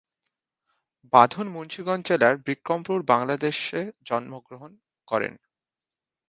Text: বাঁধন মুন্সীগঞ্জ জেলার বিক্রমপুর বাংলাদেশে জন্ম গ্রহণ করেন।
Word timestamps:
বাঁধন 1.13 1.45
মুন্সীগঞ্জ 1.47 2.03
জেলার 2.07 2.35
বিক্রমপুর 2.47 2.97
বাংলাদেশে 3.03 3.79
জন্ম 4.05 4.33
গ্রহণ 4.47 4.71
করেন। 5.07 5.33